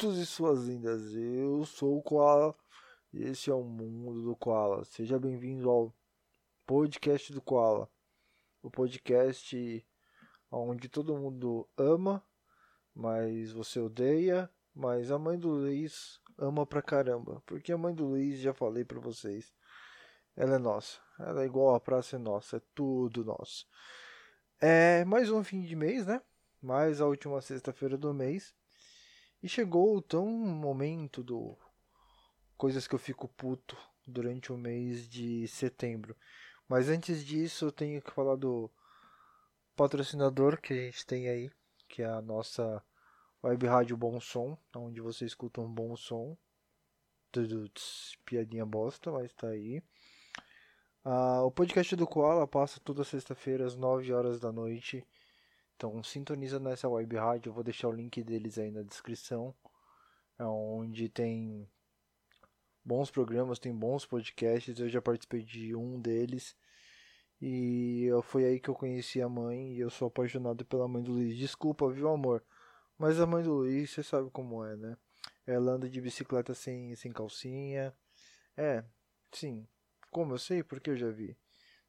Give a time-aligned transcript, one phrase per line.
[0.00, 1.14] putos e suas lindas.
[1.14, 2.54] Eu sou o Koala
[3.12, 4.82] e esse é o mundo do Koala.
[4.82, 5.94] Seja bem-vindo ao
[6.66, 7.86] podcast do Koala.
[8.62, 9.86] O podcast
[10.50, 12.24] onde todo mundo ama,
[12.94, 17.42] mas você odeia, mas a mãe do Luiz ama pra caramba.
[17.44, 19.52] Porque a mãe do Luiz, já falei pra vocês,
[20.34, 20.98] ela é nossa.
[21.18, 23.66] Ela é igual a praça é nossa, é tudo nosso.
[24.58, 26.22] É mais um fim de mês, né?
[26.62, 28.58] Mais a última sexta-feira do mês.
[29.42, 31.56] E chegou tão momento do
[32.56, 33.76] coisas que eu fico puto
[34.06, 36.14] durante o mês de setembro.
[36.68, 38.70] Mas antes disso, eu tenho que falar do
[39.74, 41.50] patrocinador que a gente tem aí,
[41.88, 42.84] que é a nossa
[43.42, 46.36] web rádio Bom Som, onde você escuta um bom som.
[48.26, 49.82] Piadinha bosta, mas tá aí.
[51.02, 55.02] Ah, o podcast do Koala passa toda sexta-feira às 9 horas da noite
[55.80, 59.54] então sintoniza nessa web rádio, eu vou deixar o link deles aí na descrição,
[60.38, 61.66] é onde tem
[62.84, 66.54] bons programas, tem bons podcasts, eu já participei de um deles.
[67.40, 71.12] E foi aí que eu conheci a mãe e eu sou apaixonado pela mãe do
[71.12, 71.34] Luiz.
[71.38, 72.44] Desculpa, viu, amor?
[72.98, 74.98] Mas a mãe do Luiz, você sabe como é, né?
[75.46, 77.94] Ela anda de bicicleta sem, sem calcinha.
[78.54, 78.84] É,
[79.32, 79.66] sim.
[80.10, 80.62] Como eu sei?
[80.62, 81.34] Porque eu já vi.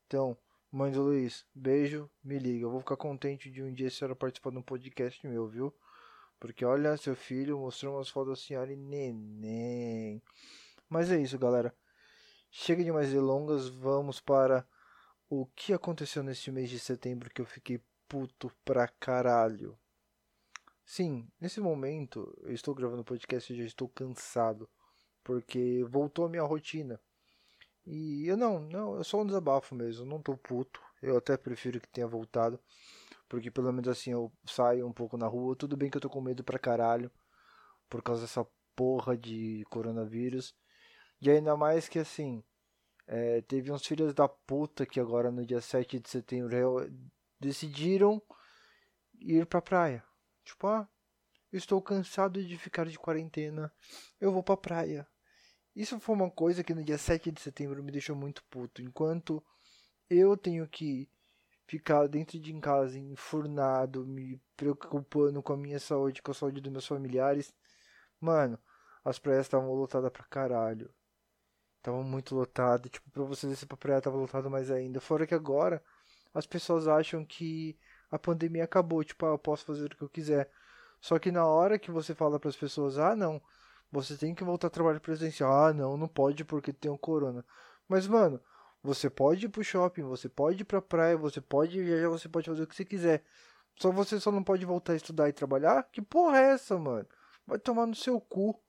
[0.08, 0.38] Então,
[0.74, 2.64] Mãe do Luiz, beijo, me liga.
[2.64, 5.76] Eu vou ficar contente de um dia a senhora participar de um podcast meu, viu?
[6.40, 10.24] Porque olha, seu filho mostrou umas fotos da senhora e neném.
[10.88, 11.76] Mas é isso, galera.
[12.50, 14.66] Chega de mais delongas, vamos para
[15.30, 19.78] o que aconteceu neste mês de setembro que eu fiquei puto pra caralho.
[20.86, 24.70] Sim, nesse momento eu estou gravando podcast e já estou cansado,
[25.22, 26.98] porque voltou a minha rotina.
[27.86, 30.82] E eu não, não, eu só um desabafo mesmo, não tô puto.
[31.02, 32.60] Eu até prefiro que tenha voltado.
[33.28, 35.56] Porque pelo menos assim eu saio um pouco na rua.
[35.56, 37.12] Tudo bem que eu tô com medo pra caralho.
[37.90, 38.46] Por causa dessa
[38.76, 40.54] porra de coronavírus.
[41.22, 42.44] E ainda mais que assim.
[43.08, 46.52] É, teve uns filhos da puta que agora no dia 7 de setembro
[47.40, 48.22] decidiram
[49.20, 50.04] ir pra praia.
[50.46, 50.88] Tipo, ah,
[51.52, 53.72] estou cansado de ficar de quarentena.
[54.20, 55.08] Eu vou pra praia.
[55.76, 58.82] Isso foi uma coisa que no dia 7 de setembro me deixou muito puto.
[58.82, 59.44] Enquanto
[60.10, 61.10] eu tenho que
[61.66, 66.72] ficar dentro de casa, enfurnado, me preocupando com a minha saúde, com a saúde dos
[66.72, 67.54] meus familiares.
[68.20, 68.60] Mano,
[69.06, 70.94] as praias estavam lotadas pra caralho.
[71.78, 72.92] Estavam muito lotadas.
[72.92, 75.00] Tipo, pra você descer pra praia tava lotado mais ainda.
[75.00, 75.82] Fora que agora
[76.34, 77.78] as pessoas acham que
[78.12, 79.04] a pandemia acabou.
[79.04, 80.52] Tipo, ah, eu posso fazer o que eu quiser.
[81.00, 83.42] Só que na hora que você fala para as pessoas, ah, não,
[83.92, 85.52] você tem que voltar a trabalho presencial.
[85.52, 87.46] Ah, não, não pode porque tem o corona.
[87.88, 88.42] Mas, mano,
[88.82, 92.50] você pode ir pro shopping, você pode ir pra praia, você pode viajar, você pode
[92.50, 93.24] fazer o que você quiser.
[93.76, 95.84] Só você só não pode voltar a estudar e trabalhar?
[95.92, 97.08] Que porra é essa, mano?
[97.46, 98.60] Vai tomar no seu cu.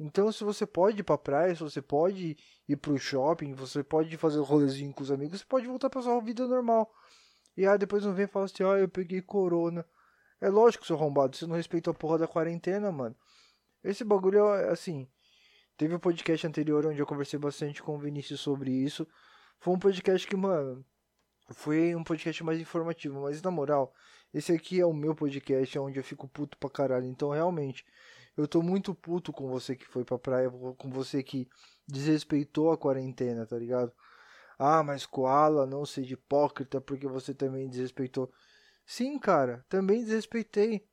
[0.00, 2.36] Então, se você pode ir pra praia, se você pode
[2.68, 6.00] ir pro shopping, você pode fazer um rolezinho com os amigos, você pode voltar pra
[6.00, 6.88] sua vida normal.
[7.56, 9.84] E aí depois não vem e fala assim, ah, eu peguei corona.
[10.40, 13.16] É lógico, seu arrombado, você não respeita a porra da quarentena, mano.
[13.82, 15.08] Esse bagulho é assim.
[15.76, 19.06] Teve um podcast anterior onde eu conversei bastante com o Vinícius sobre isso.
[19.60, 20.84] Foi um podcast que, mano,
[21.50, 23.22] foi um podcast mais informativo.
[23.22, 23.94] Mas na moral,
[24.34, 27.06] esse aqui é o meu podcast, onde eu fico puto pra caralho.
[27.06, 27.84] Então, realmente,
[28.36, 31.48] eu tô muito puto com você que foi pra praia, com você que
[31.86, 33.92] desrespeitou a quarentena, tá ligado?
[34.58, 38.32] Ah, mas Koala, não seja hipócrita porque você também desrespeitou.
[38.84, 40.87] Sim, cara, também desrespeitei.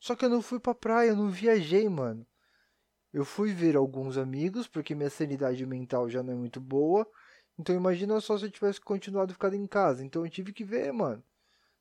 [0.00, 2.26] Só que eu não fui pra praia, eu não viajei, mano.
[3.12, 7.06] Eu fui ver alguns amigos, porque minha sanidade mental já não é muito boa.
[7.58, 10.02] Então imagina só se eu tivesse continuado ficando em casa.
[10.02, 11.22] Então eu tive que ver, mano.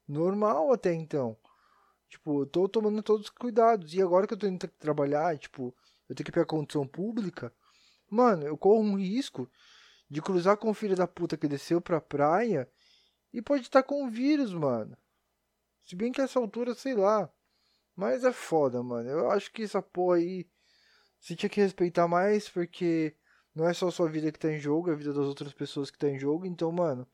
[0.05, 1.37] Normal até então.
[2.09, 3.93] Tipo, eu tô tomando todos os cuidados.
[3.93, 5.73] E agora que eu tô indo trabalhar, tipo,
[6.09, 7.53] eu tenho que pegar condição pública.
[8.09, 9.49] Mano, eu corro um risco
[10.09, 12.69] de cruzar com o filho da puta que desceu pra praia
[13.31, 14.97] e pode estar com o vírus, mano.
[15.85, 17.31] Se bem que essa altura, sei lá.
[17.99, 19.09] Mas é foda, mano.
[19.09, 20.49] Eu acho que essa porra aí.
[21.19, 23.13] Você tinha que respeitar mais, porque
[23.53, 25.51] não é só a sua vida que tá em jogo, é a vida das outras
[25.51, 26.45] pessoas que tá em jogo.
[26.45, 27.05] Então, mano,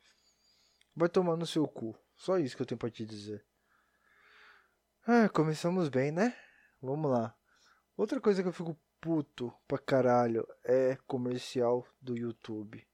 [0.95, 1.97] vai tomar no seu cu.
[2.15, 3.43] Só isso que eu tenho pra te dizer.
[5.07, 6.37] Ah, começamos bem, né?
[6.79, 7.35] Vamos lá.
[7.97, 12.87] Outra coisa que eu fico puto pra caralho é comercial do YouTube.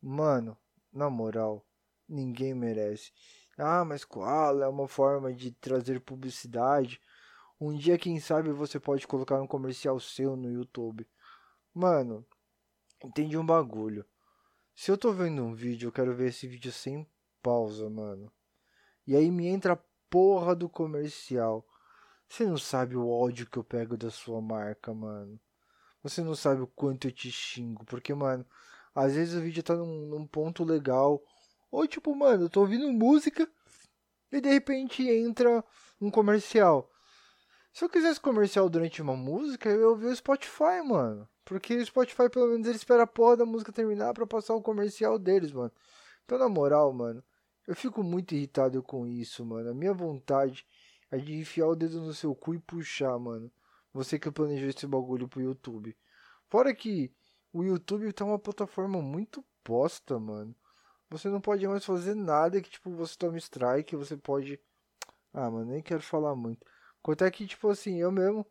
[0.00, 0.56] Mano,
[0.90, 1.66] na moral,
[2.08, 3.12] ninguém merece.
[3.58, 6.98] Ah, mas qual é uma forma de trazer publicidade?
[7.58, 11.08] Um dia, quem sabe, você pode colocar um comercial seu no YouTube.
[11.72, 12.26] Mano,
[13.02, 14.04] entendi um bagulho.
[14.74, 17.08] Se eu tô vendo um vídeo, eu quero ver esse vídeo sem
[17.42, 18.30] pausa, mano.
[19.06, 19.78] E aí me entra a
[20.10, 21.66] porra do comercial.
[22.28, 25.40] Você não sabe o ódio que eu pego da sua marca, mano.
[26.02, 27.86] Você não sabe o quanto eu te xingo.
[27.86, 28.44] Porque, mano,
[28.94, 31.22] às vezes o vídeo tá num, num ponto legal.
[31.70, 33.48] Ou tipo, mano, eu tô ouvindo música
[34.30, 35.64] e de repente entra
[35.98, 36.90] um comercial.
[37.76, 41.28] Se eu quisesse comercial durante uma música, eu ia ouvir o Spotify, mano.
[41.44, 44.62] Porque o Spotify, pelo menos, ele espera a porra da música terminar pra passar o
[44.62, 45.70] comercial deles, mano.
[46.24, 47.22] Então, na moral, mano,
[47.66, 49.68] eu fico muito irritado com isso, mano.
[49.68, 50.66] A minha vontade
[51.10, 53.52] é de enfiar o dedo no seu cu e puxar, mano.
[53.92, 55.94] Você que planejou esse bagulho pro YouTube.
[56.48, 57.12] Fora que
[57.52, 60.56] o YouTube tá uma plataforma muito bosta, mano.
[61.10, 64.58] Você não pode mais fazer nada que, tipo, você tome strike, você pode.
[65.30, 66.64] Ah, mano, nem quero falar muito.
[67.06, 68.44] Quanto é que, tipo assim, eu mesmo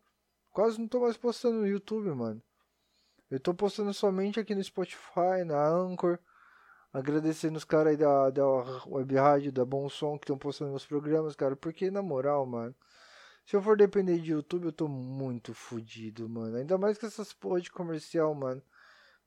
[0.50, 2.42] quase não tô mais postando no YouTube, mano.
[3.30, 6.18] Eu tô postando somente aqui no Spotify, na Anchor.
[6.94, 8.46] Agradecendo os caras aí da, da
[8.88, 11.57] Web Rádio, da Bom Som que estão postando meus programas, cara.
[11.57, 12.74] Porque, na moral, mano.
[13.46, 16.56] Se eu for depender de YouTube, eu tô muito fodido, mano.
[16.56, 18.63] Ainda mais com essas porra de comercial, mano.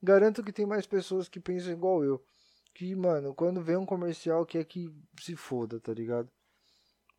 [0.02, 2.24] Garanto que tem mais pessoas que pensam igual eu.
[2.72, 4.90] Que, mano, quando vem um comercial que é que
[5.20, 6.30] se foda, tá ligado?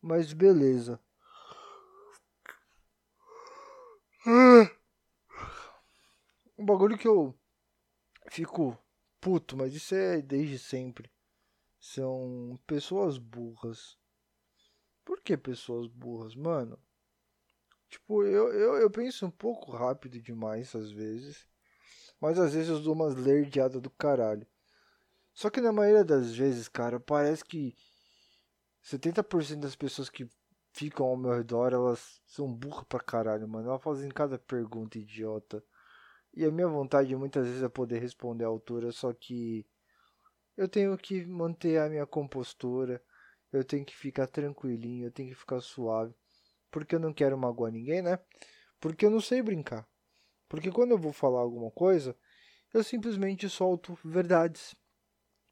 [0.02, 0.98] Mas beleza.
[6.58, 7.34] Um bagulho que eu
[8.30, 8.76] fico
[9.20, 11.10] puto, mas isso é desde sempre.
[11.78, 13.96] São pessoas burras.
[15.04, 16.78] Por que pessoas burras, mano?
[17.88, 21.46] Tipo, eu, eu, eu penso um pouco rápido demais às vezes.
[22.20, 24.46] Mas às vezes eu dou umas lerdeadas do caralho.
[25.32, 27.74] Só que na maioria das vezes, cara, parece que
[28.82, 30.28] 70% das pessoas que
[30.72, 33.68] ficam ao meu redor, elas são burras pra caralho, mano.
[33.68, 35.62] Elas fazem cada pergunta idiota.
[36.34, 39.66] E a minha vontade muitas vezes é poder responder à altura, só que
[40.56, 43.02] eu tenho que manter a minha compostura,
[43.52, 46.14] eu tenho que ficar tranquilinho, eu tenho que ficar suave,
[46.70, 48.18] porque eu não quero magoar ninguém, né?
[48.78, 49.88] Porque eu não sei brincar.
[50.48, 52.16] Porque quando eu vou falar alguma coisa,
[52.72, 54.74] eu simplesmente solto verdades.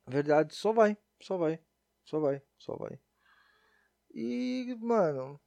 [0.06, 1.60] Verdades só vai, só vai,
[2.04, 3.00] só vai, só vai.
[4.20, 5.40] E, mano,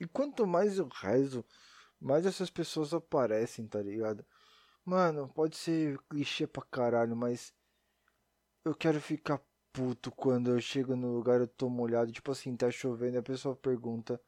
[0.00, 1.44] e quanto mais eu rezo,
[2.00, 4.26] mais essas pessoas aparecem, tá ligado?
[4.84, 7.54] Mano, pode ser clichê pra caralho, mas
[8.64, 9.40] eu quero ficar
[9.72, 13.22] puto quando eu chego no lugar eu tô molhado, tipo assim, tá chovendo e a
[13.22, 14.20] pessoa pergunta: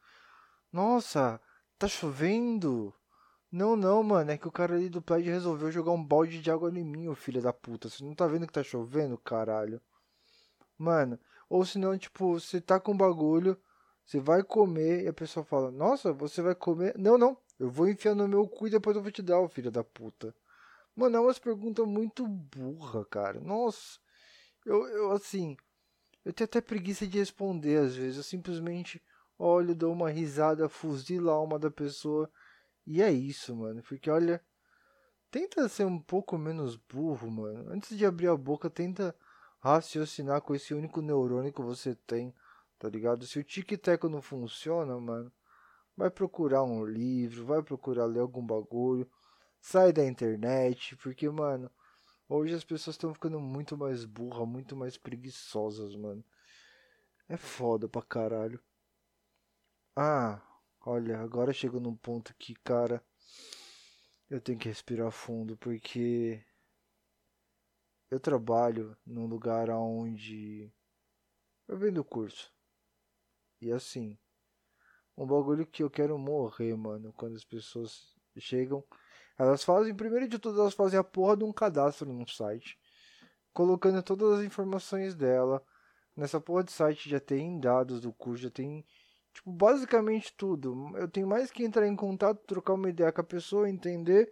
[0.72, 1.40] Nossa,
[1.76, 2.94] tá chovendo?
[3.50, 6.48] Não, não, mano, é que o cara ali do prédio resolveu jogar um balde de
[6.48, 7.88] água em mim, ô filho da puta.
[7.88, 9.82] Você não tá vendo que tá chovendo, caralho?
[10.78, 13.60] Mano, ou senão, tipo, você tá com bagulho,
[14.10, 16.98] você vai comer e a pessoa fala: Nossa, você vai comer?
[16.98, 19.48] Não, não, eu vou enfiar no meu cu e depois eu vou te dar, ô
[19.48, 20.34] filho da puta.
[20.96, 23.40] Mano, é umas perguntas muito burra, cara.
[23.40, 24.00] Nossa,
[24.66, 25.56] eu, eu assim,
[26.24, 28.16] eu tenho até preguiça de responder às vezes.
[28.16, 29.00] Eu simplesmente
[29.38, 32.28] olho, dou uma risada, fuzilo a alma da pessoa
[32.84, 33.80] e é isso, mano.
[33.80, 34.42] Porque olha,
[35.30, 37.70] tenta ser um pouco menos burro, mano.
[37.70, 39.14] Antes de abrir a boca, tenta
[39.60, 42.34] raciocinar com esse único neurônio que você tem,
[42.80, 43.24] tá ligado?
[43.26, 45.32] Se o tic-tac não funciona, mano,
[45.96, 49.08] vai procurar um livro, vai procurar ler algum bagulho
[49.60, 51.70] sai da internet, porque, mano,
[52.28, 56.24] hoje as pessoas estão ficando muito mais burras, muito mais preguiçosas, mano.
[57.28, 58.60] É foda pra caralho.
[59.94, 60.40] Ah,
[60.80, 63.04] olha, agora chego num ponto que, cara,
[64.28, 66.42] eu tenho que respirar fundo, porque
[68.10, 70.72] eu trabalho num lugar onde
[71.68, 72.52] eu vendo curso.
[73.60, 74.18] E assim,
[75.16, 78.84] um bagulho que eu quero morrer, mano, quando as pessoas chegam
[79.40, 82.78] elas fazem, primeiro de tudo, elas fazem a porra de um cadastro num site,
[83.54, 85.64] colocando todas as informações dela.
[86.14, 88.84] Nessa porra de site já tem dados do curso, já tem,
[89.32, 90.94] tipo, basicamente tudo.
[90.94, 94.30] Eu tenho mais que entrar em contato, trocar uma ideia com a pessoa, entender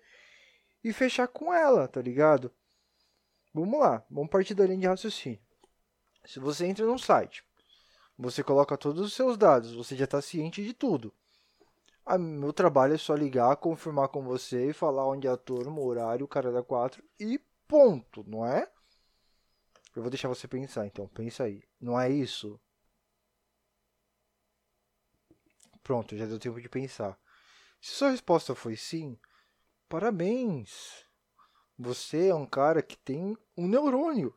[0.85, 2.53] e fechar com ela, tá ligado?
[3.55, 5.41] Vamos lá, vamos partir da linha de raciocínio.
[6.27, 7.43] Se você entra num site,
[8.19, 11.15] você coloca todos os seus dados, você já está ciente de tudo.
[12.05, 15.79] A, meu trabalho é só ligar, confirmar com você e falar onde é a turma,
[15.79, 18.69] o horário, o cara da 4 e ponto, não é?
[19.95, 21.63] Eu vou deixar você pensar, então, pensa aí.
[21.81, 22.61] Não é isso?
[25.83, 27.19] Pronto, já deu tempo de pensar.
[27.81, 29.19] Se sua resposta foi sim,
[29.89, 31.07] parabéns!
[31.79, 34.35] Você é um cara que tem um neurônio.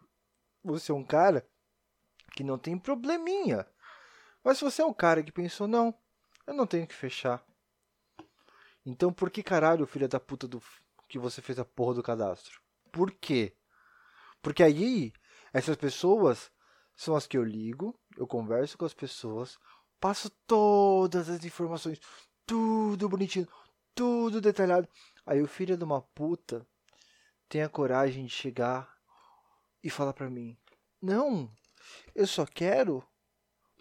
[0.63, 1.47] Você é um cara
[2.41, 3.67] que não tem probleminha.
[4.43, 5.93] Mas se você é um cara que pensou, não,
[6.47, 7.45] eu não tenho que fechar.
[8.83, 10.59] Então por que caralho, filha da puta, do
[11.07, 12.59] que você fez a porra do cadastro?
[12.91, 13.55] Por quê?
[14.41, 15.13] Porque aí,
[15.53, 16.51] essas pessoas
[16.95, 19.59] são as que eu ligo, eu converso com as pessoas,
[19.99, 22.01] passo todas as informações,
[22.43, 23.47] tudo bonitinho,
[23.93, 24.87] tudo detalhado.
[25.27, 26.65] Aí o filho de uma puta
[27.47, 28.97] tem a coragem de chegar
[29.83, 30.57] e falar para mim:
[30.99, 31.51] "Não,
[32.15, 33.03] eu só quero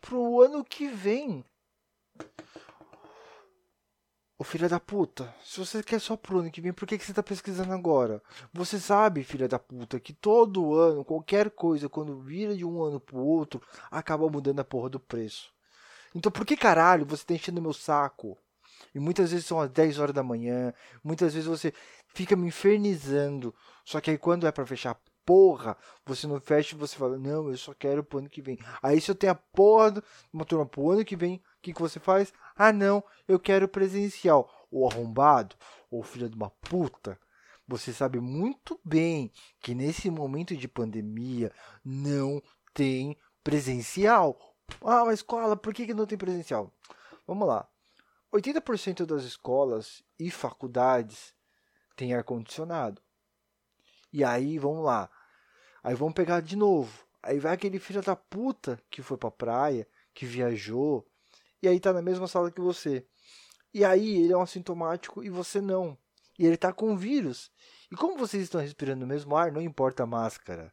[0.01, 1.45] pro ano que vem".
[4.39, 7.05] Ô filha da puta, se você quer só pro ano que vem, por que, que
[7.05, 8.23] você tá pesquisando agora?
[8.55, 12.99] Você sabe, filha da puta, que todo ano, qualquer coisa, quando vira de um ano
[12.99, 15.53] pro outro, acaba mudando a porra do preço.
[16.15, 18.39] Então por que caralho você tá enchendo meu saco?
[18.95, 20.73] E muitas vezes são às 10 horas da manhã,
[21.05, 21.73] muitas vezes você
[22.15, 23.55] fica me infernizando.
[23.85, 24.99] Só que aí quando é para fechar
[25.31, 28.59] porra, você não fecha e você fala, não, eu só quero pro ano que vem.
[28.83, 31.73] Aí se eu tenho a porra de uma turma pro ano que vem, o que,
[31.73, 32.33] que você faz?
[32.57, 34.53] Ah, não, eu quero presencial.
[34.73, 35.55] O arrombado,
[35.89, 37.17] ou filho de uma puta,
[37.65, 41.53] você sabe muito bem que nesse momento de pandemia
[41.85, 42.43] não
[42.75, 44.37] tem presencial.
[44.83, 46.73] Ah, mas escola, por que, que não tem presencial?
[47.25, 47.69] Vamos lá.
[48.35, 51.33] 80% das escolas e faculdades
[51.95, 53.01] têm ar-condicionado.
[54.13, 55.09] E aí, vamos lá.
[55.83, 57.07] Aí vamos pegar de novo.
[57.23, 61.07] Aí vai aquele filho da puta que foi pra praia, que viajou,
[61.63, 63.07] e aí tá na mesma sala que você.
[63.73, 65.97] E aí ele é um assintomático e você não.
[66.39, 67.51] E ele tá com vírus.
[67.93, 70.73] E como vocês estão respirando o mesmo ar, não importa a máscara.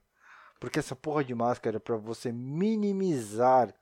[0.60, 3.74] Porque essa porra de máscara é para você minimizar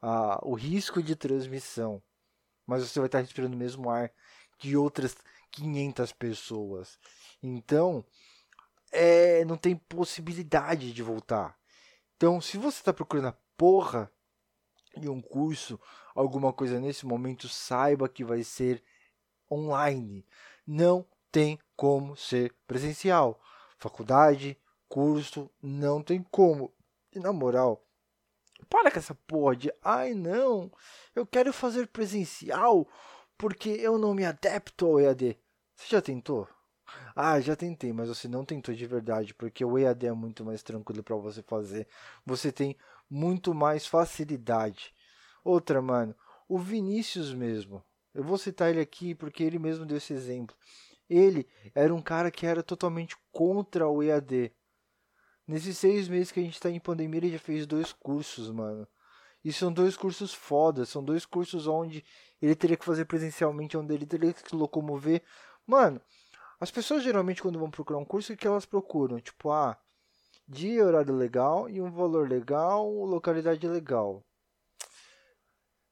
[0.00, 2.02] ah, o risco de transmissão.
[2.66, 4.10] Mas você vai estar respirando o mesmo ar
[4.58, 5.16] que outras
[5.52, 6.98] 500 pessoas.
[7.42, 8.04] Então,
[8.96, 11.56] é, não tem possibilidade de voltar.
[12.16, 14.10] Então, se você está procurando a porra
[14.96, 15.78] de um curso,
[16.14, 18.82] alguma coisa nesse momento, saiba que vai ser
[19.50, 20.26] online.
[20.66, 23.38] Não tem como ser presencial.
[23.78, 26.72] Faculdade, curso, não tem como.
[27.12, 27.86] E na moral,
[28.70, 30.72] para com essa porra de, ai não,
[31.14, 32.88] eu quero fazer presencial
[33.36, 35.38] porque eu não me adapto ao EAD.
[35.74, 36.48] Você já tentou?
[37.14, 40.62] Ah, já tentei, mas você não tentou de verdade, porque o EAD é muito mais
[40.62, 41.88] tranquilo para você fazer.
[42.24, 42.76] Você tem
[43.10, 44.92] muito mais facilidade.
[45.44, 46.14] Outra, mano,
[46.48, 47.82] o Vinícius mesmo.
[48.14, 50.56] Eu vou citar ele aqui porque ele mesmo deu esse exemplo.
[51.08, 54.52] Ele era um cara que era totalmente contra o EAD.
[55.46, 58.86] Nesses seis meses que a gente tá em pandemia, ele já fez dois cursos, mano.
[59.44, 62.04] E são dois cursos fodas, são dois cursos onde
[62.42, 65.22] ele teria que fazer presencialmente, onde ele teria que se locomover.
[65.64, 66.00] Mano,
[66.60, 69.20] as pessoas geralmente quando vão procurar um curso, o que elas procuram?
[69.20, 69.78] Tipo, ah,
[70.48, 74.22] dia, horário legal e um valor legal, localidade legal.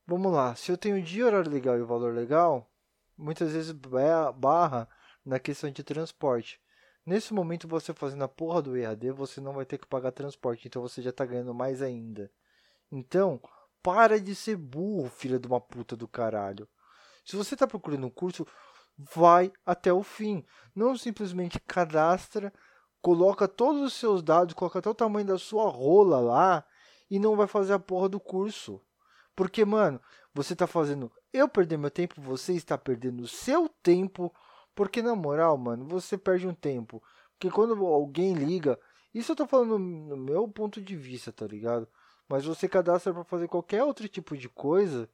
[0.06, 2.70] Vamos lá, se eu tenho dia, horário legal e o valor legal,
[3.16, 3.72] muitas vezes
[4.36, 4.88] barra
[5.24, 6.60] na questão de transporte.
[7.06, 10.66] Nesse momento, você fazendo a porra do EAD, você não vai ter que pagar transporte,
[10.66, 12.30] então você já está ganhando mais ainda.
[12.90, 13.40] Então,
[13.82, 16.66] para de ser burro, filha de uma puta do caralho.
[17.24, 18.46] Se você está procurando um curso,
[18.98, 20.44] vai até o fim.
[20.74, 22.52] Não simplesmente cadastra,
[23.00, 26.64] coloca todos os seus dados, coloca até o tamanho da sua rola lá
[27.10, 28.80] e não vai fazer a porra do curso.
[29.36, 30.00] Porque, mano,
[30.32, 34.32] você está fazendo eu perder meu tempo, você está perdendo o seu tempo
[34.74, 37.02] porque, na moral, mano, você perde um tempo.
[37.32, 38.78] Porque quando alguém liga.
[39.12, 41.86] Isso eu tô falando no meu ponto de vista, tá ligado?
[42.28, 45.08] Mas você cadastra para fazer qualquer outro tipo de coisa.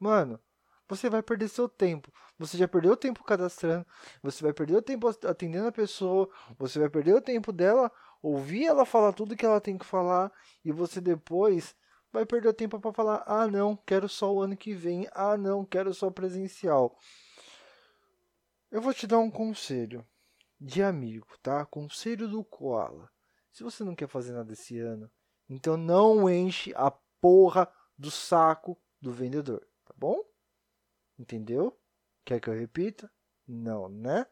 [0.00, 0.40] Mano,
[0.88, 2.12] você vai perder seu tempo.
[2.38, 3.86] Você já perdeu o tempo cadastrando.
[4.22, 6.28] Você vai perder o tempo atendendo a pessoa.
[6.58, 7.90] Você vai perder o tempo dela
[8.22, 10.30] ouvir ela falar tudo que ela tem que falar.
[10.64, 11.74] E você depois
[12.12, 15.08] vai perder o tempo para falar: ah, não, quero só o ano que vem.
[15.12, 16.96] Ah, não, quero só presencial.
[18.70, 20.06] Eu vou te dar um conselho
[20.60, 21.64] de amigo, tá?
[21.66, 23.10] Conselho do Koala.
[23.52, 25.10] Se você não quer fazer nada esse ano,
[25.48, 26.90] então não enche a
[27.20, 30.20] porra do saco do vendedor, tá bom?
[31.18, 31.78] Entendeu?
[32.24, 33.10] Quer que eu repita?
[33.46, 34.26] Não, né?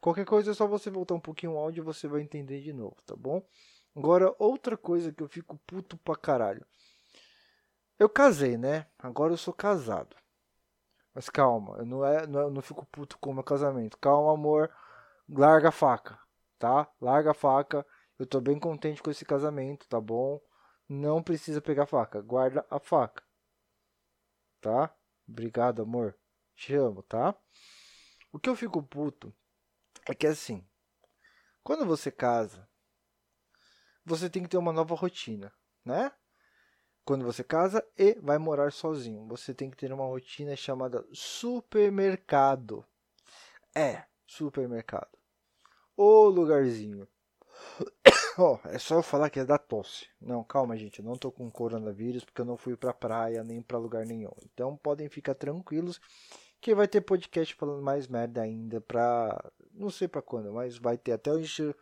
[0.00, 2.72] Qualquer coisa é só você voltar um pouquinho o áudio e você vai entender de
[2.72, 3.42] novo, tá bom?
[3.96, 6.66] Agora, outra coisa que eu fico puto pra caralho.
[7.98, 8.86] Eu casei, né?
[8.98, 10.16] Agora eu sou casado.
[11.14, 13.96] Mas calma, eu não, é, não, é, não fico puto com o meu casamento.
[13.98, 14.70] Calma, amor.
[15.28, 16.18] Larga a faca,
[16.58, 16.90] tá?
[17.00, 17.86] Larga a faca.
[18.18, 20.40] Eu tô bem contente com esse casamento, tá bom?
[20.88, 22.20] Não precisa pegar a faca.
[22.20, 23.22] Guarda a faca.
[24.60, 24.94] Tá?
[25.28, 26.16] Obrigado, amor.
[26.54, 27.34] Te amo, tá?
[28.32, 29.34] O que eu fico puto
[30.08, 30.66] é que assim,
[31.62, 32.68] quando você casa,
[34.04, 35.52] você tem que ter uma nova rotina,
[35.84, 36.12] né?
[37.04, 39.26] quando você casa e vai morar sozinho.
[39.28, 42.84] Você tem que ter uma rotina chamada supermercado.
[43.74, 45.18] É, supermercado.
[45.96, 47.06] O lugarzinho.
[48.38, 50.08] Oh, é só eu falar que é da tosse.
[50.20, 50.98] Não, calma, gente.
[51.00, 54.32] Eu não tô com coronavírus porque eu não fui pra praia nem pra lugar nenhum.
[54.44, 56.00] Então podem ficar tranquilos
[56.60, 59.52] que vai ter podcast falando mais merda ainda pra.
[59.72, 61.76] Não sei pra quando, mas vai ter até eu encher.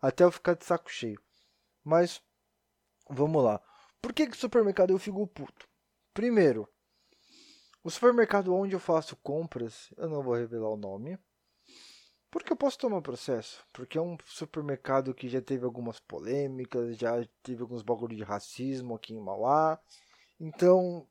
[0.00, 1.20] Até eu ficar de saco cheio.
[1.84, 2.22] Mas.
[3.10, 3.60] Vamos lá.
[4.00, 5.68] Por que que supermercado eu fico puto?
[6.14, 6.68] Primeiro,
[7.84, 11.18] o supermercado onde eu faço compras, eu não vou revelar o nome.
[12.32, 13.62] Porque eu posso tomar processo.
[13.74, 18.94] Porque é um supermercado que já teve algumas polêmicas, já teve alguns bagulho de racismo
[18.94, 19.78] aqui em Mauá.
[20.40, 21.06] Então,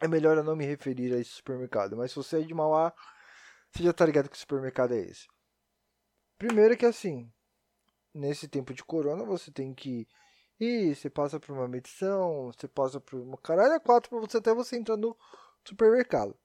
[0.00, 1.96] é melhor eu não me referir a esse supermercado.
[1.96, 2.94] Mas se você é de Mauá,
[3.72, 5.26] você já tá ligado que supermercado é esse.
[6.38, 7.28] Primeiro que assim,
[8.14, 10.06] nesse tempo de corona, você tem que
[10.60, 14.36] ir, você passa por uma medição, você passa por uma caralho é quatro para você
[14.36, 15.16] até você entrar no
[15.64, 16.38] supermercado.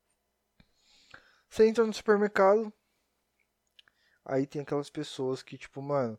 [1.47, 2.73] Você entra no supermercado,
[4.29, 6.17] aí tem aquelas pessoas que, tipo, mano,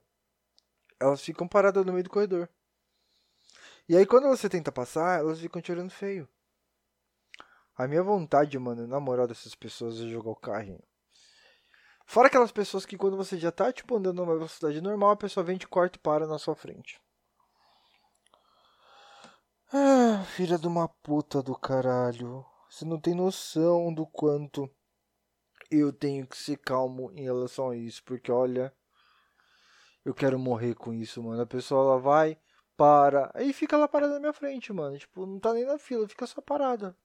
[0.98, 2.48] elas ficam paradas no meio do corredor.
[3.88, 6.28] E aí quando você tenta passar, elas ficam te olhando feio.
[7.76, 10.82] A minha vontade, mano, na moral dessas pessoas é jogar o carrinho.
[12.04, 15.44] Fora aquelas pessoas que quando você já tá, tipo, andando numa velocidade normal, a pessoa
[15.44, 17.00] vem, te corta e para na sua frente.
[19.72, 22.44] Ah, filha de uma puta do caralho.
[22.68, 24.68] Você não tem noção do quanto
[25.70, 28.74] eu tenho que ser calmo em relação a isso, porque olha,
[30.04, 31.42] eu quero morrer com isso, mano.
[31.42, 32.38] A pessoa ela vai,
[32.76, 34.98] para, aí fica lá parada na minha frente, mano.
[34.98, 36.96] Tipo, não tá nem na fila, fica só parada.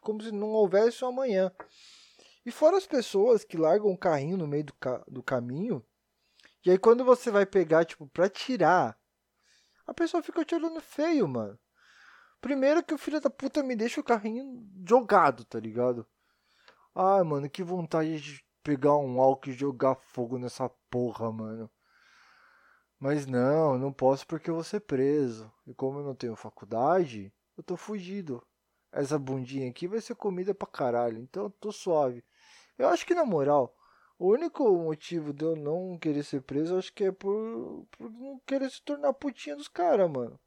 [0.00, 1.50] Como se não houvesse um amanhã.
[2.44, 5.84] E fora as pessoas que largam o carrinho no meio do, ca do caminho,
[6.64, 8.98] e aí quando você vai pegar, tipo, pra tirar,
[9.86, 11.58] a pessoa fica te olhando feio, mano.
[12.40, 16.04] Primeiro que o filho da puta me deixa o carrinho jogado, tá ligado?
[16.94, 21.70] Ai, mano, que vontade de pegar um álcool e jogar fogo nessa porra, mano.
[22.98, 25.50] Mas não, não posso porque eu vou ser preso.
[25.66, 28.46] E como eu não tenho faculdade, eu tô fugido.
[28.92, 32.22] Essa bundinha aqui vai ser comida pra caralho, então eu tô suave.
[32.76, 33.74] Eu acho que na moral,
[34.18, 38.10] o único motivo de eu não querer ser preso, eu acho que é por, por
[38.10, 40.38] não querer se tornar putinha dos caras, mano.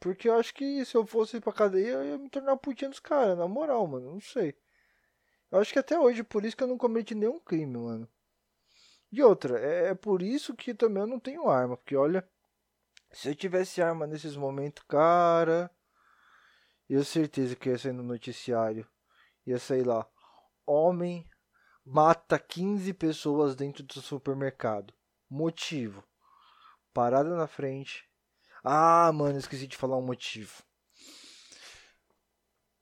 [0.00, 3.00] Porque eu acho que se eu fosse pra cadeia, eu ia me tornar putinha dos
[3.00, 4.12] caras, na moral, mano.
[4.12, 4.56] Não sei.
[5.50, 8.08] Eu acho que até hoje, por isso que eu não cometi nenhum crime, mano.
[9.10, 11.76] E outra, é, é por isso que também eu não tenho arma.
[11.76, 12.28] Porque olha,
[13.12, 15.70] se eu tivesse arma nesses momentos, cara.
[16.88, 18.88] Eu certeza que ia sair no noticiário.
[19.46, 20.08] Ia sair lá.
[20.66, 21.28] Homem
[21.84, 24.94] mata 15 pessoas dentro do supermercado.
[25.28, 26.04] Motivo.
[26.92, 28.10] Parada na frente,
[28.62, 30.62] ah, mano, esqueci de falar um motivo.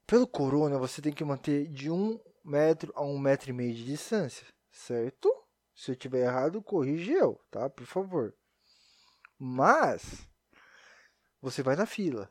[0.06, 3.84] Pelo corona, você tem que manter de um metro a um metro e meio de
[3.84, 5.32] distância, certo?
[5.74, 7.68] Se eu tiver errado, corrige eu, tá?
[7.70, 8.34] Por favor.
[9.38, 10.28] Mas
[11.40, 12.30] você vai na fila.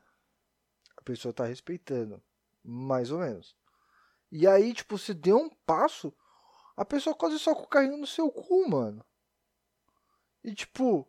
[0.98, 2.22] A pessoa tá respeitando,
[2.64, 3.56] mais ou menos.
[4.30, 6.14] E aí, tipo, você deu um passo,
[6.76, 9.06] a pessoa quase só com o carrinho no seu cu, mano.
[10.44, 11.08] E tipo,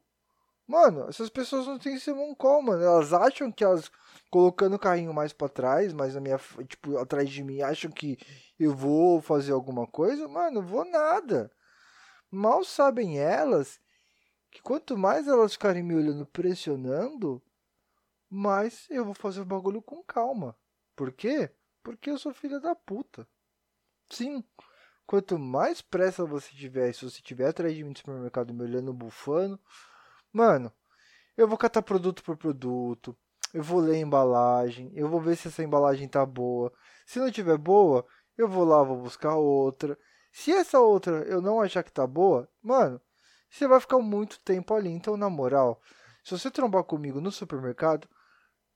[0.68, 2.82] Mano, essas pessoas não têm esse call, mano.
[2.82, 3.90] Elas acham que elas
[4.30, 8.18] colocando o carrinho mais para trás, mais na minha, tipo, atrás de mim, acham que
[8.60, 10.28] eu vou fazer alguma coisa?
[10.28, 11.50] Mano, vou nada.
[12.30, 13.80] Mal sabem elas
[14.50, 17.42] que quanto mais elas ficarem me olhando pressionando,
[18.28, 20.54] mais eu vou fazer o bagulho com calma.
[20.94, 21.50] Por quê?
[21.82, 23.26] Porque eu sou filha da puta.
[24.10, 24.44] Sim.
[25.06, 28.92] Quanto mais pressa você tiver, se você tiver atrás de mim no supermercado me olhando
[28.92, 29.58] bufando,
[30.32, 30.72] Mano,
[31.36, 33.16] eu vou catar produto por produto,
[33.54, 36.72] eu vou ler a embalagem, eu vou ver se essa embalagem tá boa.
[37.06, 39.98] Se não tiver boa, eu vou lá, vou buscar outra.
[40.32, 43.00] Se essa outra eu não achar que tá boa, mano,
[43.50, 44.90] você vai ficar muito tempo ali.
[44.90, 45.80] Então, na moral,
[46.22, 48.08] se você trombar comigo no supermercado,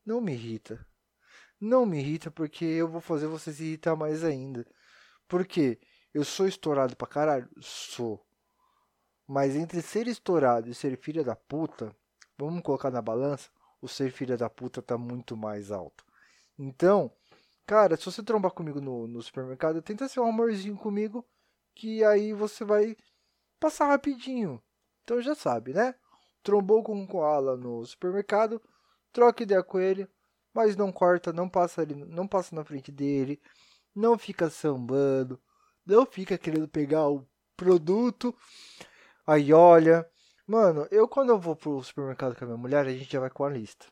[0.05, 0.85] não me irrita.
[1.61, 4.67] Não me irrita porque eu vou fazer você se irritar mais ainda.
[5.29, 5.79] Porque
[6.13, 7.49] eu sou estourado pra caralho?
[7.61, 8.25] Sou.
[9.27, 11.95] Mas entre ser estourado e ser filha da puta,
[12.39, 16.05] vamos colocar na balança, o ser filha da puta tá muito mais alto.
[16.59, 17.11] Então,
[17.67, 21.27] cara, se você trombar comigo no, no supermercado, tenta ser um amorzinho comigo,
[21.75, 22.97] que aí você vai
[23.59, 24.63] passar rapidinho.
[25.03, 25.95] Então já sabe, né?
[26.43, 28.61] Trombou com um koala no supermercado,
[29.13, 30.09] troca ideia com ele,
[30.53, 33.41] mas não corta, não passa ali, não passa na frente dele,
[33.95, 35.41] não fica sambando,
[35.87, 38.35] não fica querendo pegar o produto
[39.27, 40.09] Aí olha.
[40.47, 43.31] Mano, eu quando eu vou pro supermercado com a minha mulher, a gente já vai
[43.31, 43.87] com a lista.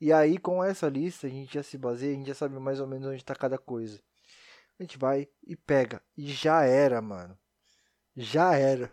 [0.00, 2.80] E aí com essa lista a gente já se baseia, a gente já sabe mais
[2.80, 4.00] ou menos onde tá cada coisa.
[4.78, 6.02] A gente vai e pega.
[6.16, 7.38] E já era, mano.
[8.16, 8.90] Já era.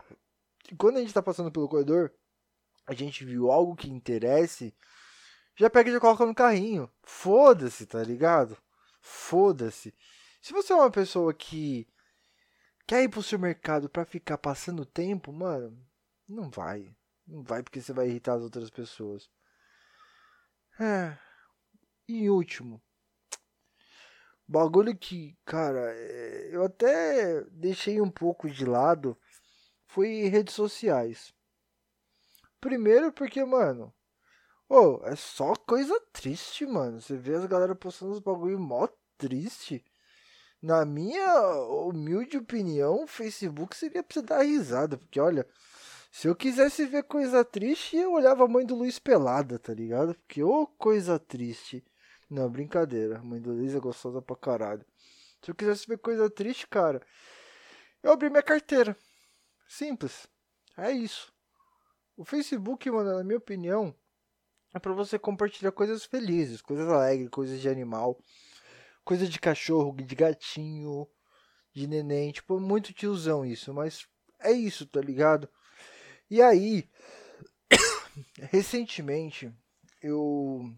[0.71, 2.11] E quando a gente tá passando pelo corredor,
[2.87, 4.75] a gente viu algo que interesse,
[5.55, 6.91] já pega e já coloca no carrinho.
[7.03, 8.57] Foda-se, tá ligado?
[8.99, 9.93] Foda-se.
[10.41, 11.87] Se você é uma pessoa que
[12.87, 15.77] quer ir pro supermercado para ficar passando tempo, mano,
[16.27, 16.95] não vai.
[17.27, 19.29] Não vai porque você vai irritar as outras pessoas.
[20.79, 21.17] É.
[22.07, 22.81] E último.
[24.47, 29.17] Bagulho que, cara, é, eu até deixei um pouco de lado
[29.87, 31.33] foi redes sociais.
[32.61, 33.93] Primeiro porque, mano,
[34.69, 37.01] oh, é só coisa triste, mano.
[37.01, 39.83] Você vê as galera postando os bagulho mó triste.
[40.65, 41.43] Na minha
[41.85, 44.97] humilde opinião, o Facebook seria pra você dar risada.
[44.97, 45.47] Porque, olha,
[46.11, 50.15] se eu quisesse ver coisa triste, eu olhava a mãe do Luiz pelada, tá ligado?
[50.15, 51.85] Porque, ô, oh, coisa triste.
[52.27, 53.19] Não, brincadeira.
[53.19, 54.83] A mãe do Luiz é gostosa pra caralho.
[55.39, 56.99] Se eu quisesse ver coisa triste, cara,
[58.01, 58.97] eu abri minha carteira.
[59.67, 60.27] Simples.
[60.75, 61.31] É isso.
[62.17, 63.93] O Facebook, mano, na minha opinião,
[64.73, 68.19] é para você compartilhar coisas felizes, coisas alegres, coisas de animal
[69.05, 71.07] coisa de cachorro, de gatinho,
[71.71, 74.07] de neném, tipo, muito tiozão isso, mas
[74.39, 75.47] é isso, tá ligado?
[76.29, 76.89] E aí,
[78.51, 79.53] recentemente,
[80.01, 80.73] eu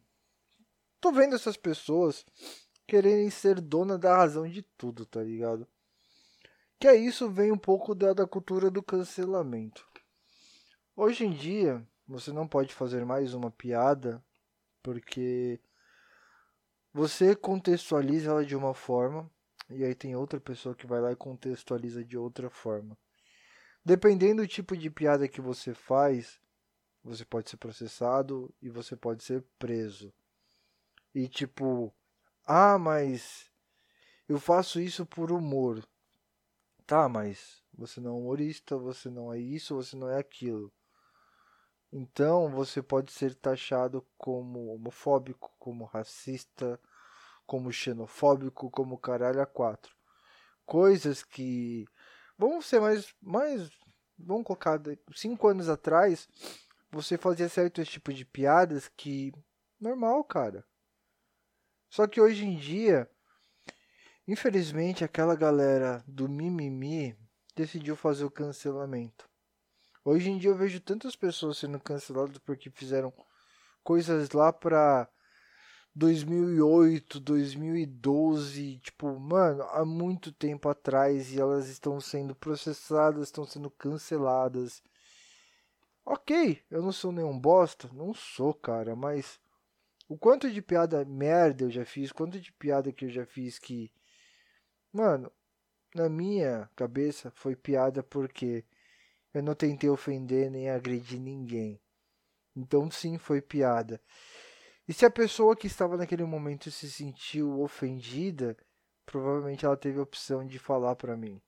[0.99, 2.25] tô vendo essas pessoas
[2.85, 5.67] quererem ser dona da razão de tudo, tá ligado?
[6.79, 9.87] Que é isso vem um pouco da, da cultura do cancelamento.
[10.95, 14.23] Hoje em dia, você não pode fazer mais uma piada
[14.83, 15.59] porque
[16.97, 19.29] você contextualiza ela de uma forma
[19.69, 22.97] e aí tem outra pessoa que vai lá e contextualiza de outra forma.
[23.85, 26.41] Dependendo do tipo de piada que você faz,
[27.03, 30.11] você pode ser processado e você pode ser preso.
[31.13, 31.93] E tipo,
[32.43, 33.51] ah, mas
[34.27, 35.87] eu faço isso por humor.
[36.87, 40.73] Tá, mas você não é humorista, você não é isso, você não é aquilo.
[41.91, 46.79] Então você pode ser taxado como homofóbico, como racista,
[47.45, 49.95] como xenofóbico, como caralho a quatro.
[50.65, 51.85] Coisas que
[52.37, 53.69] vamos ser mais mais
[54.17, 54.81] vamos colocar
[55.13, 56.27] cinco anos atrás
[56.91, 59.33] você fazia certo esse tipo de piadas que
[59.79, 60.65] normal, cara.
[61.89, 63.09] Só que hoje em dia,
[64.27, 67.17] infelizmente, aquela galera do mimimi
[67.55, 69.29] decidiu fazer o cancelamento.
[70.09, 73.11] Hoje em dia eu vejo tantas pessoas sendo canceladas porque fizeram
[73.83, 75.05] coisas lá pra
[75.93, 83.69] 2008, 2012, tipo, mano, há muito tempo atrás e elas estão sendo processadas, estão sendo
[83.69, 84.81] canceladas.
[86.05, 89.41] Ok, eu não sou nenhum bosta, não sou, cara, mas
[90.07, 93.59] o quanto de piada merda eu já fiz, quanto de piada que eu já fiz
[93.59, 93.91] que,
[94.89, 95.29] mano,
[95.93, 98.63] na minha cabeça foi piada porque
[99.33, 101.79] eu não tentei ofender nem agredir ninguém.
[102.55, 104.01] Então, sim, foi piada.
[104.87, 108.57] E se a pessoa que estava naquele momento se sentiu ofendida,
[109.05, 111.41] provavelmente ela teve a opção de falar pra mim.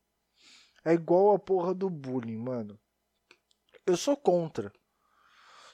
[0.84, 2.80] É igual a porra do bullying, mano.
[3.86, 4.72] Eu sou contra.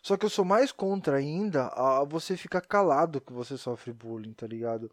[0.02, 4.34] Só que eu sou mais contra ainda a você ficar calado que você sofre bullying,
[4.34, 4.92] tá ligado?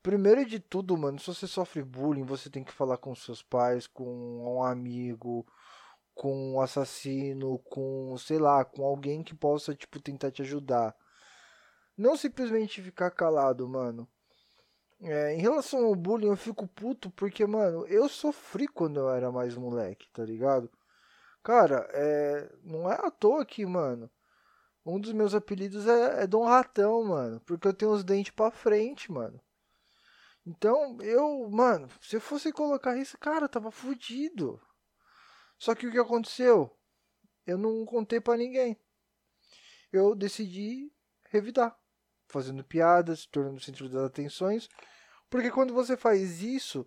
[0.00, 3.86] Primeiro de tudo, mano, se você sofre bullying, você tem que falar com seus pais,
[3.86, 5.44] com um amigo,
[6.14, 10.94] com um assassino, com, sei lá, com alguém que possa, tipo, tentar te ajudar.
[11.96, 14.08] Não simplesmente ficar calado, mano.
[15.00, 19.30] É, em relação ao bullying, eu fico puto porque, mano, eu sofri quando eu era
[19.30, 20.70] mais moleque, tá ligado?
[21.42, 24.10] Cara, é, não é à toa que, mano,
[24.86, 28.50] um dos meus apelidos é, é Dom Ratão, mano, porque eu tenho os dentes pra
[28.50, 29.40] frente, mano.
[30.46, 34.60] Então, eu, mano, se eu fosse colocar isso, cara, tava fudido.
[35.58, 36.76] Só que o que aconteceu?
[37.46, 38.76] Eu não contei para ninguém.
[39.92, 40.92] Eu decidi
[41.30, 41.78] revidar,
[42.28, 44.68] fazendo piadas, tornando o centro das atenções,
[45.30, 46.86] porque quando você faz isso,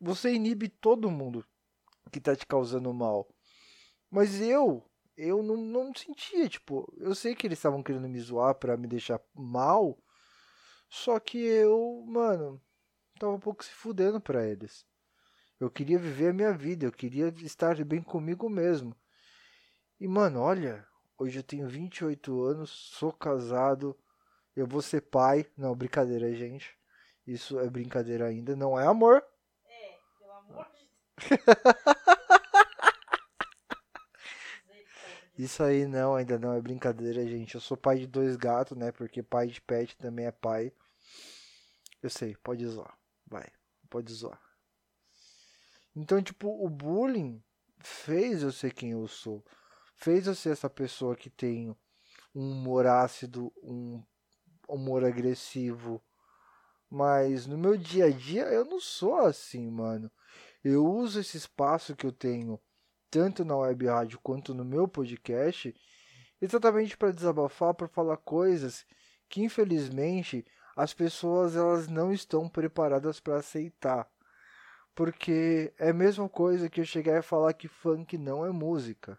[0.00, 1.46] você inibe todo mundo
[2.10, 3.28] que tá te causando mal.
[4.10, 4.84] Mas eu,
[5.16, 8.86] eu não, não sentia, tipo, eu sei que eles estavam querendo me zoar para me
[8.86, 9.98] deixar mal,
[10.88, 12.60] só que eu, mano,
[13.18, 14.84] tava um pouco se fudendo pra eles.
[15.62, 18.96] Eu queria viver a minha vida, eu queria estar bem comigo mesmo.
[20.00, 20.84] E, mano, olha,
[21.16, 23.96] hoje eu tenho 28 anos, sou casado,
[24.56, 25.46] eu vou ser pai.
[25.56, 26.76] Não, brincadeira, gente.
[27.24, 29.24] Isso é brincadeira ainda, não é amor.
[29.68, 30.88] É, pelo amor de
[31.28, 31.38] Deus.
[35.38, 37.54] Isso aí não, ainda não é brincadeira, gente.
[37.54, 38.90] Eu sou pai de dois gatos, né?
[38.90, 40.72] Porque pai de pet também é pai.
[42.02, 42.98] Eu sei, pode zoar.
[43.28, 43.46] Vai,
[43.88, 44.42] pode zoar.
[45.94, 47.42] Então, tipo, o bullying
[47.80, 49.44] fez eu ser quem eu sou.
[49.96, 51.70] Fez eu ser essa pessoa que tem
[52.34, 54.02] um humor ácido, um
[54.68, 56.02] humor agressivo,
[56.90, 60.10] Mas no meu dia a dia eu não sou assim, mano.
[60.64, 62.60] Eu uso esse espaço que eu tenho,
[63.10, 65.74] tanto na web rádio quanto no meu podcast,
[66.40, 68.86] exatamente para desabafar, para falar coisas
[69.28, 70.44] que infelizmente
[70.76, 74.11] as pessoas elas não estão preparadas para aceitar.
[74.94, 79.18] Porque é a mesma coisa que eu chegar e falar que funk não é música.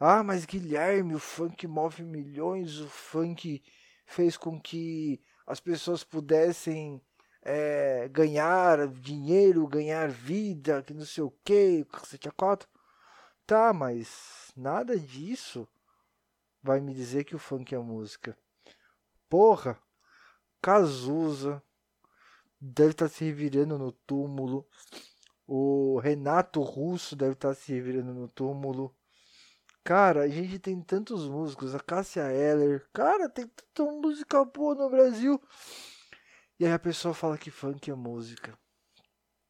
[0.00, 3.62] Ah, mas Guilherme, o funk move milhões, o funk
[4.06, 7.02] fez com que as pessoas pudessem
[7.42, 12.68] é, ganhar dinheiro, ganhar vida, que não sei o que, cacete a quatro.
[13.46, 15.66] Tá, mas nada disso
[16.62, 18.36] vai me dizer que o funk é música.
[19.28, 19.78] Porra,
[20.60, 21.62] Cazuza
[22.60, 24.66] deve estar tá se revirando no túmulo.
[25.46, 28.94] O Renato Russo deve estar tá se revirando no túmulo.
[29.84, 34.90] Cara, a gente tem tantos músicos, a Cássia Eller, cara, tem tanta música boa no
[34.90, 35.40] Brasil.
[36.60, 38.58] E aí a pessoa fala que funk é música.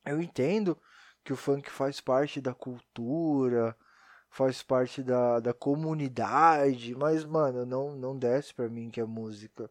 [0.04, 0.78] Eu entendo
[1.24, 3.76] que o funk faz parte da cultura,
[4.30, 9.70] faz parte da, da comunidade, mas, mano, não, não desce pra mim que é música.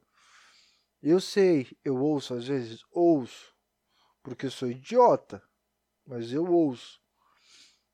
[1.01, 3.53] Eu sei, eu ouço às vezes, ouço,
[4.23, 5.41] porque sou idiota,
[6.05, 6.99] mas eu ouço.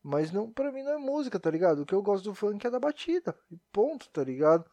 [0.01, 1.81] Mas não, pra mim não é música, tá ligado?
[1.81, 3.37] O que eu gosto do funk é da batida.
[3.49, 4.69] E ponto, tá ligado?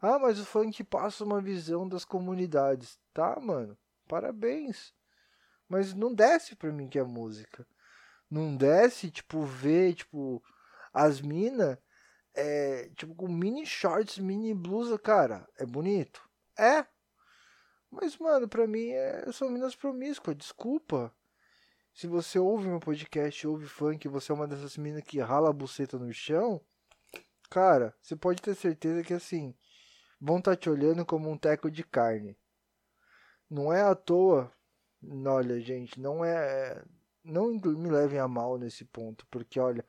[0.00, 2.98] Ah, mas o funk passa uma visão das comunidades.
[3.12, 3.76] Tá, mano.
[4.08, 4.94] Parabéns.
[5.68, 7.66] Mas não desce pra mim que é música.
[8.30, 10.42] Não desce, tipo, ver, tipo,
[10.92, 11.78] as minas,
[12.34, 15.46] é, tipo, com mini shorts, mini blusa, cara.
[15.58, 16.22] É bonito?
[16.58, 16.86] É.
[17.92, 21.14] Mas, mano, pra mim é, são minas promíscuas, desculpa.
[21.92, 25.52] Se você ouve meu podcast, ouve funk, você é uma dessas minas que rala a
[25.52, 26.58] buceta no chão,
[27.50, 29.54] cara, você pode ter certeza que assim,
[30.18, 32.34] vão estar tá te olhando como um teco de carne.
[33.50, 34.50] Não é à toa,
[35.26, 36.82] olha, gente, não é.
[37.22, 39.86] Não me levem a mal nesse ponto, porque olha,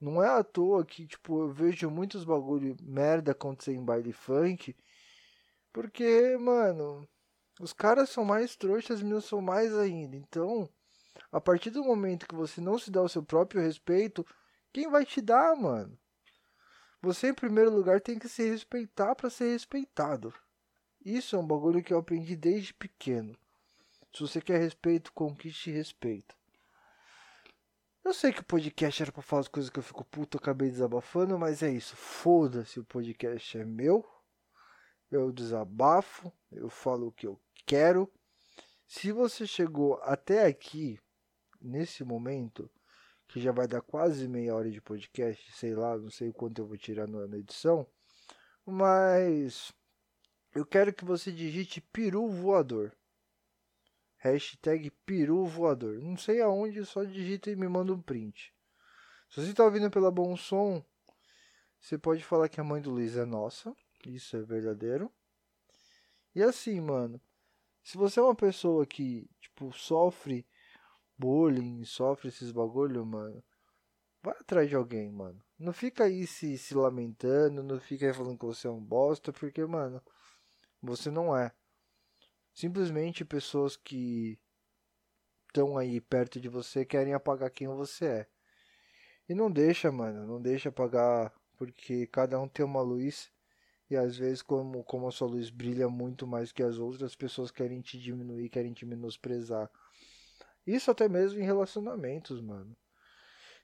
[0.00, 4.76] não é à toa que, tipo, eu vejo muitos bagulho merda acontecer em baile funk,
[5.72, 7.08] porque, mano,
[7.60, 10.16] os caras são mais trouxas, as meninas são mais ainda.
[10.16, 10.68] Então,
[11.32, 14.24] a partir do momento que você não se dá o seu próprio respeito,
[14.72, 15.98] quem vai te dar, mano?
[17.00, 20.32] Você, em primeiro lugar, tem que se respeitar para ser respeitado.
[21.04, 23.36] Isso é um bagulho que eu aprendi desde pequeno.
[24.12, 26.36] Se você quer respeito, conquiste respeito.
[28.04, 30.70] Eu sei que o podcast era pra falar as coisas que eu fico puto, acabei
[30.70, 31.94] desabafando, mas é isso.
[31.94, 34.04] Foda-se, o podcast é meu.
[35.10, 37.38] Eu desabafo, eu falo o que eu
[37.68, 38.10] quero.
[38.86, 40.98] Se você chegou até aqui,
[41.60, 42.70] nesse momento,
[43.28, 46.66] que já vai dar quase meia hora de podcast, sei lá, não sei quanto eu
[46.66, 47.86] vou tirar na edição,
[48.64, 49.70] mas
[50.54, 52.96] eu quero que você digite peru voador.
[54.16, 55.98] Hashtag peru voador.
[56.00, 58.52] Não sei aonde, só digita e me manda um print.
[59.28, 60.82] Se você está ouvindo pela Bom Som,
[61.78, 63.76] você pode falar que a mãe do Luiz é nossa.
[64.06, 65.12] Isso é verdadeiro.
[66.34, 67.20] E assim, mano,
[67.88, 70.46] se você é uma pessoa que, tipo, sofre
[71.16, 73.42] bullying, sofre esses bagulho, mano,
[74.22, 75.42] vai atrás de alguém, mano.
[75.58, 79.32] Não fica aí se, se lamentando, não fica aí falando que você é um bosta,
[79.32, 80.02] porque, mano,
[80.82, 81.50] você não é.
[82.52, 84.38] Simplesmente pessoas que
[85.46, 88.28] estão aí perto de você querem apagar quem você é.
[89.26, 93.32] E não deixa, mano, não deixa apagar, porque cada um tem uma luz
[93.90, 97.16] e às vezes como, como a sua luz brilha muito mais que as outras, as
[97.16, 99.70] pessoas querem te diminuir, querem te menosprezar.
[100.66, 102.76] Isso até mesmo em relacionamentos, mano.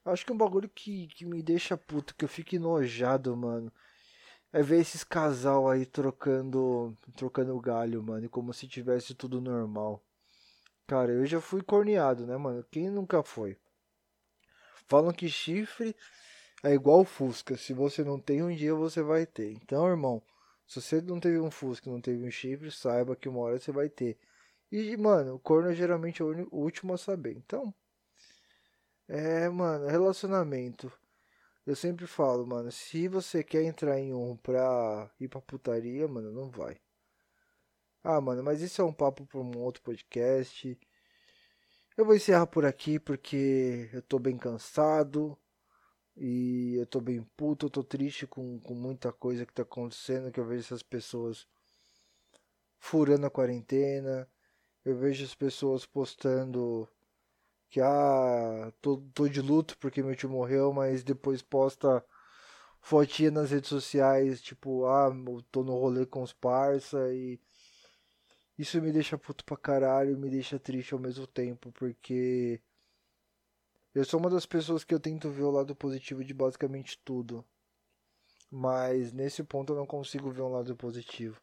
[0.04, 3.72] Acho que é um bagulho que, que me deixa puto, que eu fico enojado, mano.
[4.52, 10.02] É ver esses casal aí trocando trocando galho, mano, como se tivesse tudo normal.
[10.86, 12.64] Cara, eu já fui corneado, né, mano?
[12.70, 13.58] Quem nunca foi?
[14.86, 15.96] Falam que chifre
[16.64, 17.56] é igual Fusca.
[17.56, 19.52] Se você não tem um dia, você vai ter.
[19.52, 20.22] Então, irmão,
[20.66, 23.70] se você não teve um Fusca, não teve um chifre, saiba que uma hora você
[23.70, 24.18] vai ter.
[24.72, 27.36] E, mano, o corno é geralmente é o último a saber.
[27.36, 27.72] Então,
[29.08, 30.90] é, mano, relacionamento.
[31.66, 36.30] Eu sempre falo, mano, se você quer entrar em um pra ir pra putaria, mano,
[36.32, 36.76] não vai.
[38.02, 40.78] Ah, mano, mas isso é um papo pra um outro podcast.
[41.96, 45.38] Eu vou encerrar por aqui porque eu tô bem cansado.
[46.16, 50.30] E eu tô bem puto, eu tô triste com, com muita coisa que tá acontecendo.
[50.32, 51.46] Que eu vejo essas pessoas
[52.78, 54.28] furando a quarentena
[54.84, 56.88] eu vejo as pessoas postando
[57.70, 62.04] que ah, tô, tô de luto porque meu tio morreu, mas depois posta
[62.80, 65.10] fotinha nas redes sociais, tipo, ah,
[65.52, 67.40] tô no rolê com os parça e
[68.58, 72.60] Isso me deixa puto pra caralho e me deixa triste ao mesmo tempo, porque
[73.94, 77.44] eu sou uma das pessoas que eu tento ver o lado positivo de basicamente tudo.
[78.50, 81.40] Mas nesse ponto eu não consigo ver um lado positivo.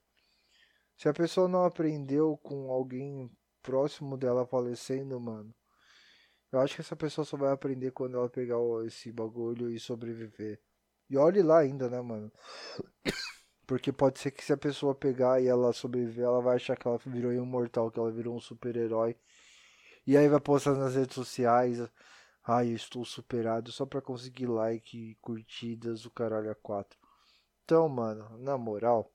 [0.97, 3.31] Se a pessoa não aprendeu com alguém
[3.63, 5.53] próximo dela falecendo, mano,
[6.51, 10.59] eu acho que essa pessoa só vai aprender quando ela pegar esse bagulho e sobreviver.
[11.09, 12.31] E olhe lá ainda, né, mano?
[13.65, 16.87] Porque pode ser que se a pessoa pegar e ela sobreviver, ela vai achar que
[16.87, 19.15] ela virou imortal, que ela virou um super-herói.
[20.05, 21.79] E aí vai postar nas redes sociais.
[22.43, 26.97] Ai, eu estou superado só pra conseguir like, curtidas, o caralho a quatro.
[27.63, 29.13] Então, mano, na moral,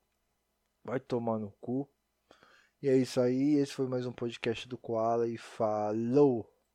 [0.85, 1.89] vai tomar no cu.
[2.81, 3.57] E é isso aí.
[3.57, 6.56] Esse foi mais um podcast do Koala e falou!